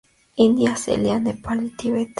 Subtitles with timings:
[0.35, 2.09] India, Ceilán Nepal y Tibet.